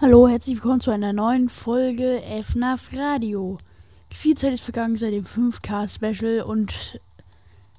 Hallo, 0.00 0.26
herzlich 0.26 0.56
willkommen 0.56 0.80
zu 0.80 0.90
einer 0.90 1.12
neuen 1.12 1.48
Folge 1.48 2.20
FNAF 2.42 2.90
Radio. 2.92 3.56
Viel 4.10 4.36
Zeit 4.36 4.52
ist 4.52 4.64
vergangen 4.64 4.96
seit 4.96 5.12
dem 5.12 5.24
5K 5.24 5.88
Special 5.88 6.40
und 6.40 7.00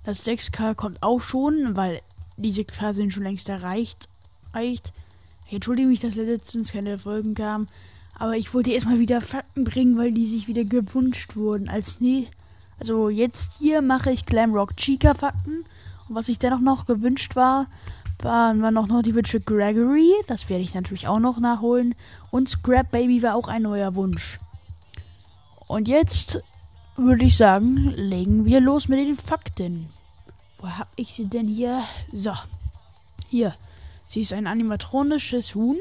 das 0.06 0.26
6K 0.26 0.76
kommt 0.76 1.04
auch 1.04 1.20
schon, 1.20 1.76
weil 1.76 2.00
die 2.38 2.54
6K 2.54 2.94
sind 2.94 3.12
schon 3.12 3.24
längst 3.24 3.50
erreicht. 3.50 4.08
Ich 4.58 4.82
entschuldige 5.52 5.90
mich, 5.90 6.00
dass 6.00 6.16
letztens 6.16 6.72
keine 6.72 6.98
Folgen 6.98 7.36
kamen, 7.36 7.68
aber 8.18 8.38
ich 8.38 8.54
wollte 8.54 8.72
erstmal 8.72 9.00
wieder 9.00 9.20
Fakten 9.20 9.66
bringen, 9.66 9.98
weil 9.98 10.14
die 10.14 10.26
sich 10.26 10.48
wieder 10.48 10.64
gewünscht 10.64 11.36
wurden. 11.36 11.68
Als 11.68 12.00
nie, 12.00 12.30
also 12.80 13.10
jetzt 13.10 13.58
hier 13.60 13.82
mache 13.82 14.12
ich 14.12 14.26
Glamrock 14.26 14.78
Chica 14.78 15.16
Fakten 15.16 15.66
und 16.08 16.16
was 16.16 16.28
sich 16.28 16.40
dennoch 16.40 16.62
noch 16.62 16.86
gewünscht 16.86 17.36
war, 17.36 17.68
waren 18.26 18.60
wir 18.60 18.72
noch, 18.72 19.02
die 19.02 19.16
Wünsche 19.16 19.40
Gregory. 19.40 20.12
Das 20.28 20.50
werde 20.50 20.64
ich 20.64 20.74
natürlich 20.74 21.08
auch 21.08 21.20
noch 21.20 21.40
nachholen. 21.40 21.96
Und 22.32 22.50
Scrap 22.50 22.92
Baby 22.92 23.24
war 23.24 23.36
auch 23.36 23.48
ein 23.48 23.62
neuer 23.62 23.96
Wunsch. 23.96 24.40
Und 25.68 25.88
jetzt 25.88 26.42
würde 26.98 27.24
ich 27.24 27.38
sagen, 27.38 27.94
legen 27.96 28.44
wir 28.44 28.60
los 28.60 28.88
mit 28.90 29.00
den 29.00 29.16
Fakten. 29.16 29.88
Wo 30.58 30.68
habe 30.68 30.90
ich 30.96 31.14
sie 31.14 31.28
denn 31.28 31.48
hier? 31.48 31.84
So. 32.12 32.34
Hier. 33.30 33.56
Sie 34.08 34.22
ist 34.22 34.34
ein 34.34 34.48
animatronisches 34.48 35.56
Huhn. 35.56 35.78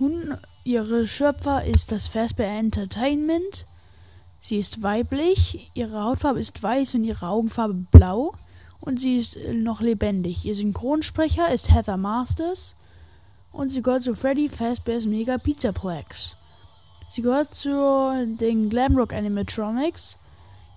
Huhn, 0.00 0.36
ihre 0.64 1.06
Schöpfer 1.06 1.64
ist 1.64 1.92
das 1.92 2.08
Fazbear 2.08 2.58
Entertainment. 2.58 3.66
Sie 4.40 4.58
ist 4.58 4.82
weiblich, 4.82 5.70
ihre 5.74 6.02
Hautfarbe 6.02 6.40
ist 6.40 6.62
weiß 6.62 6.94
und 6.94 7.04
ihre 7.04 7.28
Augenfarbe 7.28 7.74
blau 7.90 8.34
und 8.82 9.00
sie 9.00 9.16
ist 9.16 9.36
äh, 9.36 9.54
noch 9.54 9.80
lebendig. 9.80 10.44
Ihr 10.44 10.54
Synchronsprecher 10.54 11.52
ist 11.52 11.72
Heather 11.72 11.96
Masters 11.96 12.76
und 13.52 13.70
sie 13.70 13.82
gehört 13.82 14.02
zu 14.02 14.14
Freddy 14.14 14.48
Fazbear's 14.48 15.06
Mega 15.06 15.38
Pizzaplex. 15.38 16.36
Sie 17.08 17.22
gehört 17.22 17.54
zu 17.54 18.36
den 18.40 18.68
Glamrock 18.70 19.12
Animatronics. 19.12 20.18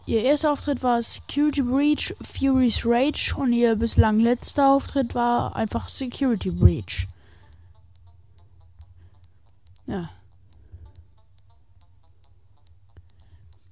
Ihr 0.06 0.22
erster 0.24 0.52
Auftritt 0.52 0.84
war 0.84 1.02
Security 1.02 1.64
Breach, 1.64 2.14
Fury's 2.22 2.86
Rage 2.86 3.34
und 3.36 3.54
ihr 3.54 3.76
bislang 3.76 4.20
letzter 4.20 4.70
Auftritt 4.70 5.16
war 5.16 5.56
einfach 5.56 5.90
Security 5.90 6.52
Breach. 6.52 7.08
Ja. 9.88 10.10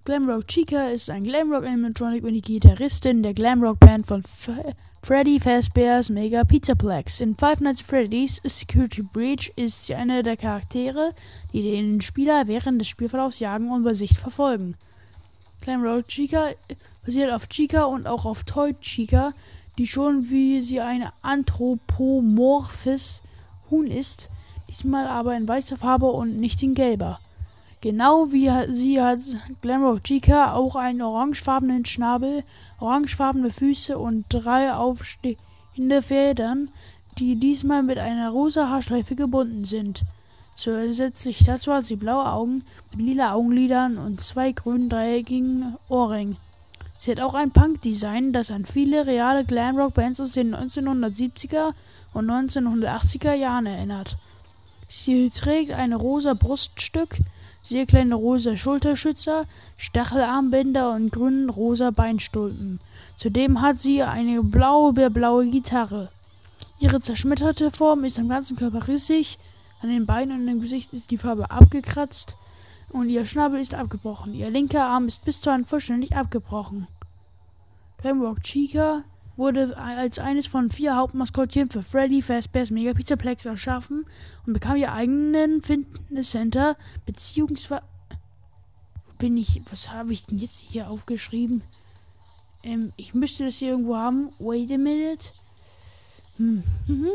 Glamrock 0.06 0.50
Chica 0.50 0.90
ist 0.90 1.10
ein 1.10 1.24
Glamrock 1.24 1.64
Animatronic 1.64 2.26
und 2.26 2.34
die 2.34 2.42
Gitarristin 2.42 3.24
der 3.24 3.34
Glamrock 3.34 3.80
Band 3.80 4.06
von 4.06 4.20
F 4.20 4.50
Freddy 5.02 5.40
Fazbear's 5.40 6.10
Mega 6.10 6.44
Pizzaplex. 6.44 7.22
In 7.22 7.38
Five 7.38 7.62
Nights 7.62 7.80
at 7.80 7.88
Freddy's 7.88 8.42
Security 8.44 9.02
Breach 9.02 9.54
ist 9.56 9.86
sie 9.86 9.96
eine 9.96 10.22
der 10.22 10.36
Charaktere, 10.36 11.14
die 11.54 11.62
den 11.62 12.02
Spieler 12.02 12.48
während 12.48 12.82
des 12.82 12.90
Spielverlaufs 12.90 13.40
jagen 13.40 13.72
und 13.72 13.86
bei 13.86 13.94
Sicht 13.94 14.18
verfolgen. 14.18 14.76
Glamrock 15.62 16.06
Chica 16.10 16.50
basiert 17.06 17.32
auf 17.32 17.48
Chica 17.48 17.86
und 17.86 18.06
auch 18.06 18.26
auf 18.26 18.44
Toy 18.44 18.76
Chica, 18.82 19.32
die 19.78 19.88
schon 19.88 20.30
wie 20.30 20.60
sie 20.60 20.82
ein 20.82 21.08
anthropomorphes 21.22 23.22
Huhn 23.72 23.88
ist, 23.88 24.30
diesmal 24.68 25.08
aber 25.08 25.34
in 25.38 25.48
weißer 25.48 25.78
Farbe 25.78 26.08
und 26.08 26.36
nicht 26.36 26.62
in 26.62 26.74
gelber. 26.74 27.22
Genau 27.84 28.32
wie 28.32 28.50
sie 28.74 29.02
hat 29.02 29.20
Glamrock 29.62 30.06
Chica 30.06 30.54
auch 30.54 30.78
einen 30.78 31.02
orangefarbenen 31.02 31.84
Schnabel, 31.84 32.46
orangefarbene 32.80 33.52
Füße 33.52 33.98
und 33.98 34.24
drei 34.30 34.74
aufstehende 34.74 36.02
Federn, 36.02 36.70
die 37.18 37.36
diesmal 37.36 37.84
mit 37.84 37.98
einer 37.98 38.30
rosa 38.30 38.70
Haarschleife 38.70 39.18
gebunden 39.18 39.66
sind. 39.66 40.04
Zusätzlich 40.56 41.44
dazu 41.44 41.74
hat 41.74 41.84
sie 41.84 41.98
blaue 41.98 42.32
Augen 42.32 42.64
mit 42.92 43.02
lila 43.02 43.34
Augenlidern 43.34 43.98
und 43.98 44.22
zwei 44.22 44.54
grünen 44.54 44.88
dreieckigen 44.88 45.76
Ohrringen. 45.90 46.38
Sie 46.98 47.12
hat 47.12 47.20
auch 47.20 47.34
ein 47.34 47.52
Punk-Design, 47.52 48.32
das 48.32 48.50
an 48.50 48.66
viele 48.66 49.08
reale 49.08 49.44
Glamrock-Bands 49.44 50.22
aus 50.22 50.32
den 50.32 50.56
1970er 50.56 51.74
und 52.14 52.32
1980er 52.32 53.34
Jahren 53.34 53.66
erinnert. 53.66 54.16
Sie 54.88 55.30
trägt 55.32 55.74
ein 55.74 55.92
rosa 55.92 56.34
Bruststück, 56.34 57.18
sehr 57.64 57.86
kleine 57.86 58.14
rosa 58.14 58.58
Schulterschützer, 58.58 59.46
Stachelarmbänder 59.78 60.94
und 60.94 61.12
grünen 61.12 61.50
rosa 61.50 61.90
Beinstulpen. 61.92 62.80
Zudem 63.18 63.62
hat 63.62 63.80
sie 63.80 64.04
eine 64.04 64.44
blaue, 64.44 65.10
blaue 65.10 65.50
Gitarre. 65.50 66.10
Ihre 66.80 67.00
zerschmetterte 67.00 67.72
Form 67.72 68.04
ist 68.04 68.20
am 68.20 68.28
ganzen 68.28 68.58
Körper 68.58 68.88
rissig, 68.88 69.40
an 69.82 69.90
den 69.90 70.06
Beinen 70.06 70.42
und 70.42 70.48
im 70.50 70.62
Gesicht 70.62 70.92
ist 70.94 71.10
die 71.10 71.18
Farbe 71.18 71.50
abgekratzt 71.50 72.38
und 72.90 73.10
ihr 73.10 73.26
Schnabel 73.26 73.62
ist 73.62 73.74
abgebrochen. 73.74 74.34
Ihr 74.34 74.50
linker 74.50 74.84
Arm 74.84 75.08
ist 75.08 75.24
bis 75.24 75.40
dahin 75.40 75.66
vollständig 75.66 76.16
abgebrochen. 76.16 76.88
Glamrock 78.02 78.44
Chica 78.44 79.04
wurde 79.36 79.78
als 79.78 80.20
eines 80.20 80.48
von 80.48 80.70
vier 80.70 80.96
Hauptmaskottchen 80.96 81.70
für 81.70 81.84
Freddy 81.84 82.22
Fazbear's 82.22 82.72
Mega 82.72 82.94
Pizzaplex 82.94 83.46
erschaffen 83.46 84.06
und 84.46 84.54
bekam 84.54 84.76
ihr 84.76 84.92
eigenen 84.92 85.62
Fitnesscenter 85.62 86.78
beziehungsweise 87.06 87.84
bin 89.18 89.38
ich 89.38 89.62
was 89.70 89.92
habe 89.92 90.14
ich 90.14 90.26
denn 90.26 90.38
jetzt 90.38 90.60
hier 90.60 90.90
aufgeschrieben? 90.90 91.64
Ähm, 92.64 92.94
ich 92.96 93.14
müsste 93.14 93.46
das 93.46 93.58
hier 93.58 93.72
irgendwo 93.72 93.96
haben. 93.96 94.30
Wait 94.40 94.72
a 94.72 94.78
minute. 94.78 95.30
Hm. 96.38 96.64
Mhm. 96.88 97.12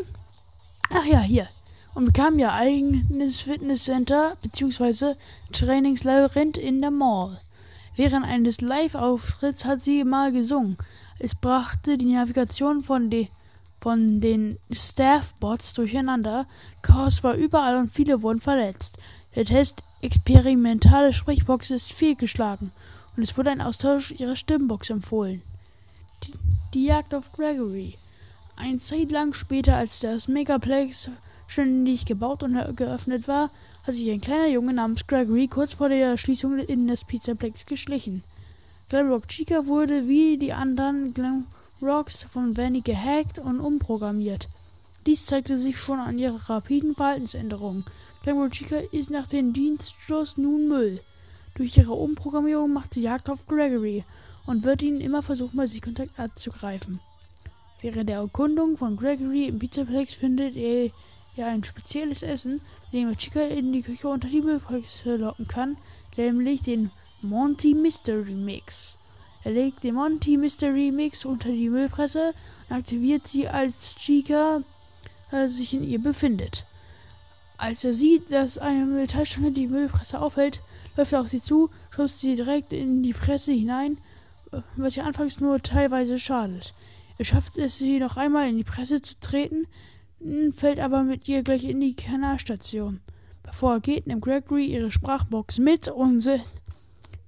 Ach 0.91 1.05
ja, 1.05 1.21
hier. 1.21 1.49
Und 1.95 2.05
bekam 2.05 2.39
ihr 2.39 2.53
eigenes 2.53 3.41
Fitnesscenter 3.41 4.37
beziehungsweise 4.43 5.17
Trainingslabyrinth 5.53 6.57
in 6.57 6.81
der 6.81 6.91
Mall. 6.91 7.41
Während 7.97 8.25
eines 8.25 8.61
Live-Auftritts 8.61 9.65
hat 9.65 9.83
sie 9.83 10.05
mal 10.05 10.31
gesungen. 10.31 10.77
Es 11.21 11.35
brachte 11.35 11.99
die 11.99 12.13
Navigation 12.13 12.81
von, 12.81 13.11
de, 13.11 13.29
von 13.81 14.21
den 14.21 14.59
Staff-Bots 14.71 15.75
durcheinander. 15.75 16.47
Chaos 16.83 17.25
war 17.25 17.35
überall 17.35 17.77
und 17.77 17.93
viele 17.93 18.23
wurden 18.23 18.41
verletzt. 18.41 18.99
Der 19.35 19.45
Test 19.45 19.83
experimentale 20.01 21.13
Sprechbox 21.13 21.71
ist 21.71 21.93
fehlgeschlagen 21.93 22.71
und 23.17 23.25
es 23.25 23.37
wurde 23.37 23.51
ein 23.51 23.61
Austausch 23.61 24.13
ihrer 24.13 24.37
Stimmbox 24.37 24.91
empfohlen. 24.91 25.43
Die, 26.23 26.35
die 26.75 26.85
Jagd 26.85 27.15
auf 27.15 27.33
Gregory. 27.33 27.99
Ein 28.55 28.79
Zeit 28.79 29.11
lang 29.11 29.35
später, 29.35 29.77
als 29.77 30.01
das 30.01 30.29
Megaplex 30.29 31.11
ständig 31.49 32.07
gebaut 32.07 32.43
und 32.45 32.77
geöffnet 32.77 33.27
war, 33.27 33.51
hat 33.85 33.95
sich 33.95 34.11
ein 34.11 34.21
kleiner 34.21 34.49
Junge 34.49 34.73
namens 34.73 35.07
Gregory 35.07 35.49
kurz 35.49 35.73
vor 35.73 35.89
der 35.89 36.17
Schließung 36.17 36.59
in 36.59 36.87
das 36.87 37.05
Pizzaplex 37.05 37.67
geschlichen. 37.67 38.23
Glamrock 38.91 39.29
Chica 39.29 39.67
wurde 39.67 40.09
wie 40.09 40.39
die 40.39 40.55
anderen 40.55 41.13
Glamrocks 41.13 42.23
von 42.23 42.57
Vanny 42.57 42.81
gehackt 42.81 43.39
und 43.39 43.61
umprogrammiert. 43.61 44.49
Dies 45.05 45.27
zeigte 45.27 45.59
sich 45.59 45.77
schon 45.77 45.99
an 45.99 46.19
ihrer 46.19 46.49
rapiden 46.49 46.95
Verhaltensänderung. 46.95 47.85
Glamrock 48.23 48.53
Chica 48.53 48.79
ist 48.91 49.11
nach 49.11 49.27
dem 49.27 49.53
Dienstschluss 49.53 50.39
nun 50.39 50.69
Müll. 50.69 51.03
Durch 51.55 51.77
ihre 51.77 51.93
Umprogrammierung 51.93 52.73
macht 52.73 52.95
sie 52.95 53.03
Jagd 53.03 53.29
auf 53.29 53.47
Gregory 53.47 54.05
und 54.47 54.65
wird 54.65 54.81
ihn 54.81 55.03
immer 55.03 55.23
versuchen, 55.23 55.59
bei 55.59 55.67
sich 55.67 55.83
Kontakt 55.83 56.19
abzugreifen. 56.19 56.99
Während 57.83 58.09
der 58.09 58.21
Erkundung 58.21 58.79
von 58.79 58.97
Gregory 58.97 59.49
im 59.49 59.59
Pizzaplex 59.59 60.15
findet 60.15 60.57
er 60.57 60.91
ja 61.37 61.47
ein 61.47 61.63
spezielles 61.63 62.23
Essen, 62.23 62.63
mit 62.91 63.03
dem 63.03 63.11
er 63.11 63.19
Chica 63.19 63.41
in 63.41 63.71
die 63.71 63.83
Küche 63.83 64.09
unter 64.09 64.29
die 64.29 64.41
Müllpreise 64.41 65.17
locken 65.17 65.47
kann, 65.47 65.77
nämlich 66.17 66.63
den 66.63 66.91
Monty 67.23 67.75
Mystery 67.75 68.35
Mix. 68.35 68.97
Er 69.43 69.51
legt 69.51 69.83
den 69.83 69.97
Monty 69.97 70.37
Mystery 70.37 70.93
Mix 70.93 71.25
unter 71.25 71.49
die 71.49 71.69
Müllpresse 71.69 72.33
und 72.69 72.77
aktiviert 72.77 73.27
sie, 73.27 73.49
als 73.49 73.97
Chica 73.97 74.63
äh, 75.33 75.49
sich 75.49 75.75
in 75.75 75.83
ihr 75.83 76.01
befindet. 76.01 76.65
Als 77.57 77.83
er 77.83 77.93
sieht, 77.93 78.31
dass 78.31 78.57
eine 78.57 78.87
Metallstange 78.87 79.51
die 79.51 79.67
Müllpresse 79.67 80.21
aufhält, 80.21 80.61
läuft 80.97 81.13
er 81.13 81.21
auf 81.21 81.29
sie 81.29 81.43
zu, 81.43 81.71
schubst 81.91 82.21
sie 82.21 82.37
direkt 82.37 82.73
in 82.73 83.03
die 83.03 83.15
Presse 83.15 83.53
hinein, 83.53 83.99
was 84.77 84.97
ihr 84.97 85.05
anfangs 85.05 85.41
nur 85.41 85.61
teilweise 85.61 86.21
schadet. 86.21 86.73
Er 87.19 87.25
schafft 87.25 87.59
es, 87.59 87.79
sie 87.79 87.99
noch 87.99 88.17
einmal 88.17 88.49
in 88.49 88.57
die 88.57 88.65
Presse 88.65 89.03
zu 89.03 89.19
treten, 89.21 89.67
fällt 90.55 90.79
aber 90.79 91.03
mit 91.03 91.27
ihr 91.27 91.43
gleich 91.43 91.65
in 91.65 91.81
die 91.81 91.97
Kanalstation. 91.97 93.01
Bevor 93.43 93.73
er 93.75 93.81
geht, 93.81 94.07
nimmt 94.07 94.23
Gregory 94.23 94.67
ihre 94.67 94.93
Sprachbox 94.93 95.59
mit 95.59 95.89
und 95.89 96.21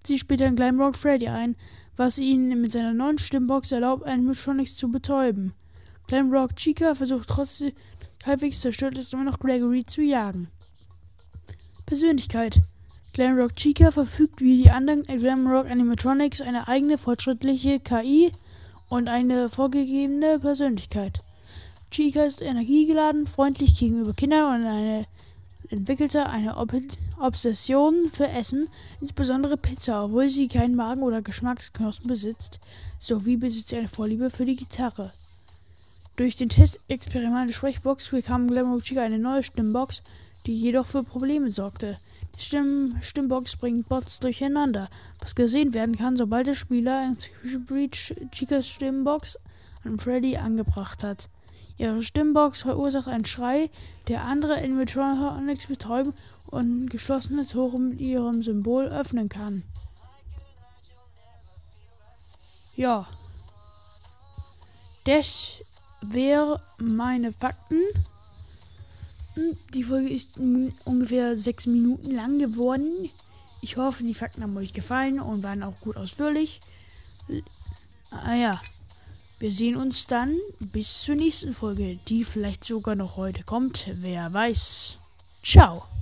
sie 0.06 0.18
später 0.18 0.46
in 0.46 0.56
Glamrock 0.56 0.96
Freddy 0.96 1.28
ein, 1.28 1.56
was 1.96 2.18
ihnen 2.18 2.60
mit 2.60 2.72
seiner 2.72 2.94
neuen 2.94 3.18
Stimmbox 3.18 3.72
erlaubt, 3.72 4.04
einen 4.04 4.34
schon 4.34 4.56
nichts 4.56 4.76
zu 4.76 4.90
betäuben. 4.90 5.52
Glamrock 6.06 6.56
Chica 6.56 6.94
versucht 6.94 7.28
trotzdem 7.28 7.72
halbwegs 8.24 8.60
zerstört 8.60 8.98
ist 8.98 9.12
immer 9.12 9.24
noch 9.24 9.38
Gregory 9.38 9.84
zu 9.84 10.02
jagen. 10.02 10.48
Persönlichkeit 11.86 12.60
Glamrock 13.12 13.56
Chica 13.56 13.90
verfügt 13.90 14.40
wie 14.40 14.62
die 14.62 14.70
anderen 14.70 15.02
Glamrock 15.02 15.66
Animatronics 15.66 16.40
eine 16.40 16.68
eigene 16.68 16.96
fortschrittliche 16.96 17.80
KI 17.80 18.30
und 18.88 19.08
eine 19.08 19.48
vorgegebene 19.48 20.38
Persönlichkeit. 20.38 21.20
Chica 21.90 22.22
ist 22.22 22.40
energiegeladen, 22.40 23.26
freundlich 23.26 23.76
gegenüber 23.76 24.12
Kindern 24.12 24.60
und 24.60 24.66
eine 24.66 25.06
entwickelte 25.70 26.26
eine 26.26 26.56
Ob 26.56 26.72
Obsession 27.20 28.08
für 28.10 28.28
Essen, 28.28 28.68
insbesondere 29.00 29.56
Pizza, 29.56 30.04
obwohl 30.04 30.28
sie 30.28 30.48
keinen 30.48 30.74
Magen 30.74 31.02
oder 31.02 31.22
Geschmacksknospen 31.22 32.08
besitzt, 32.08 32.60
sowie 32.98 33.36
besitzt 33.36 33.68
sie 33.68 33.76
eine 33.76 33.88
Vorliebe 33.88 34.30
für 34.30 34.46
die 34.46 34.56
Gitarre. 34.56 35.12
Durch 36.16 36.36
den 36.36 36.48
Testexperiment 36.48 37.52
Sprechbox 37.54 38.08
bekam 38.08 38.48
Glamour 38.48 38.82
Chica 38.82 39.02
eine 39.02 39.18
neue 39.18 39.42
Stimmbox, 39.42 40.02
die 40.46 40.54
jedoch 40.54 40.86
für 40.86 41.02
Probleme 41.02 41.50
sorgte. 41.50 41.98
Die 42.36 42.40
Stimm 42.40 42.96
Stimmbox 43.00 43.56
bringt 43.56 43.88
Bots 43.88 44.20
durcheinander, 44.20 44.88
was 45.20 45.34
gesehen 45.34 45.74
werden 45.74 45.96
kann, 45.96 46.16
sobald 46.16 46.46
der 46.46 46.54
Spieler 46.54 47.10
Execution 47.10 47.64
Breach 47.64 48.14
Chicas 48.32 48.68
Stimmbox 48.68 49.38
an 49.84 49.98
Freddy 49.98 50.36
angebracht 50.36 51.04
hat. 51.04 51.28
Ihre 51.80 52.02
Stimmbox 52.02 52.60
verursacht 52.60 53.08
einen 53.08 53.24
Schrei, 53.24 53.70
der 54.08 54.24
andere 54.24 54.58
Animatronics 54.58 55.66
betäuben 55.66 56.12
und 56.50 56.88
geschlossene 56.90 57.46
Tore 57.46 57.78
mit 57.78 58.00
ihrem 58.00 58.42
Symbol 58.42 58.86
öffnen 58.86 59.28
kann. 59.28 59.62
Ja. 62.76 63.06
Das 65.04 65.62
wären 66.02 66.60
meine 66.78 67.32
Fakten. 67.32 67.80
Hm, 69.34 69.56
die 69.74 69.82
Folge 69.82 70.10
ist 70.10 70.30
ungefähr 70.84 71.36
sechs 71.36 71.66
Minuten 71.66 72.10
lang 72.10 72.38
geworden. 72.38 73.10
Ich 73.62 73.76
hoffe, 73.76 74.02
die 74.02 74.14
Fakten 74.14 74.42
haben 74.42 74.56
euch 74.56 74.72
gefallen 74.72 75.20
und 75.20 75.42
waren 75.42 75.62
auch 75.62 75.78
gut 75.80 75.96
ausführlich. 75.96 76.60
Ah 78.10 78.34
ja, 78.34 78.60
wir 79.38 79.52
sehen 79.52 79.76
uns 79.76 80.06
dann 80.06 80.36
bis 80.58 81.02
zur 81.02 81.14
nächsten 81.14 81.54
Folge, 81.54 81.98
die 82.08 82.24
vielleicht 82.24 82.64
sogar 82.64 82.94
noch 82.94 83.16
heute 83.16 83.42
kommt. 83.42 83.86
Wer 83.94 84.32
weiß. 84.32 84.98
Ciao. 85.42 85.90